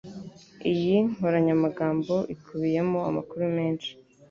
[0.71, 3.91] Iyi nkoranyamagambo ikubiyemo amakuru menshi.